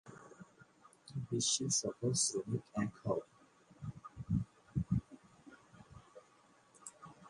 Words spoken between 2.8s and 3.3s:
এক হও!